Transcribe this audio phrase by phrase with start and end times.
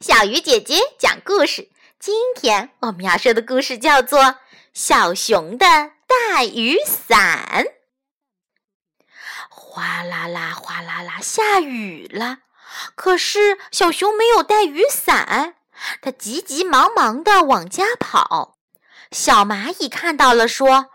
[0.00, 1.70] 小鱼姐姐讲故事。
[1.98, 4.20] 今天我们要说的故事叫做
[4.72, 5.66] 《小熊的
[6.06, 7.64] 大雨伞》。
[9.50, 12.38] 哗啦啦，哗啦啦，下雨了。
[12.94, 15.56] 可是小熊没有带雨伞，
[16.00, 18.56] 它急急忙忙地往家跑。
[19.10, 20.90] 小蚂蚁看到了，说：“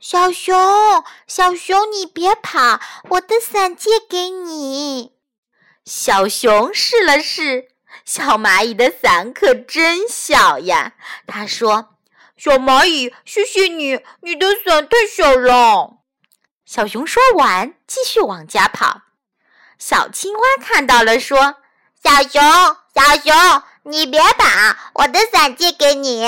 [0.00, 2.80] 小熊，小熊，你别跑，
[3.10, 5.12] 我的伞借给你。”
[5.84, 7.75] 小熊试了试。
[8.06, 10.94] 小蚂蚁的伞可真小呀！
[11.26, 11.96] 他说
[12.38, 15.98] ：“小蚂蚁，谢谢你，你的伞太小了。”
[16.64, 19.02] 小熊说完，继续往家跑。
[19.76, 21.56] 小青蛙看到了，说
[22.00, 22.40] ：“小熊，
[22.94, 26.24] 小熊，你别跑，我的伞借给你。”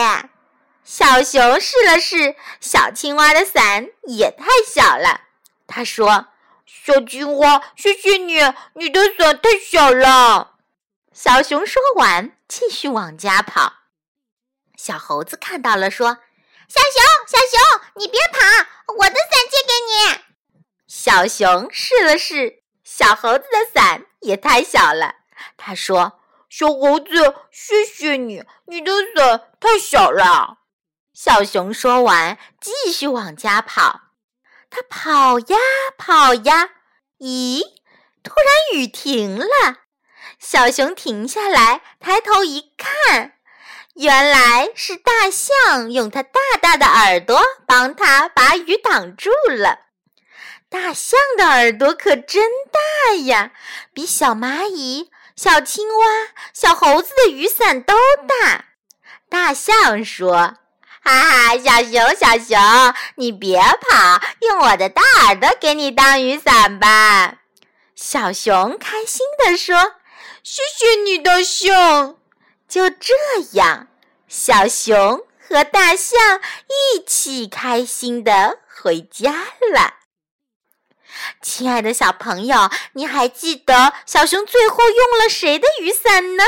[0.83, 5.21] 小熊试了试，小青蛙的伞也太小了。
[5.69, 6.27] 他说
[6.67, 8.41] ：“小青蛙，谢谢你，
[8.75, 10.55] 你的伞太小了。”
[11.21, 13.73] 小熊说完，继续往家跑。
[14.77, 16.19] 小猴子看到了，说
[16.71, 18.39] ：“小熊，小熊，你别跑，
[18.99, 20.21] 我的伞借给你。”
[20.87, 25.17] 小熊试了试，小猴子的伞也太小了。
[25.57, 30.59] 他说：“小猴子，谢谢你，你的伞太小了。”
[31.13, 34.13] 小熊说完，继续往家跑。
[34.71, 35.57] 他跑呀
[35.97, 36.71] 跑呀，
[37.19, 37.61] 咦，
[38.23, 39.88] 突然雨停了。
[40.39, 43.33] 小熊停下来，抬头一看，
[43.95, 49.81] 原来是大象用它大大的耳朵帮它把雨挡住了。
[50.71, 53.51] 大象的耳朵可真大呀，
[53.93, 56.07] 比小蚂蚁、小青蛙、
[56.55, 57.95] 小猴子的雨伞都
[58.27, 58.67] 大。
[59.29, 60.55] 大象说
[61.03, 67.39] ：“哈哈，小熊，小熊，你别跑，用我的大耳朵给你当雨伞吧。”
[67.97, 69.95] 小熊开心地说。
[70.43, 72.17] 谢谢你，大象。
[72.69, 73.15] 就这
[73.53, 73.89] 样，
[74.29, 79.33] 小熊和大象一起开心的回家
[79.73, 79.95] 了。
[81.41, 86.45] 亲爱的小朋友，你还记得小熊最后用了谁的雨伞呢？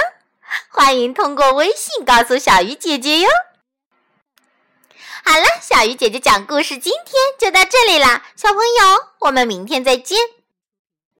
[0.69, 3.29] 欢迎通过微信告诉小鱼姐姐哟。
[5.25, 10.19] 好了，小鱼姐姐讲故事今天就到这里啦，小朋友，我们明天再见。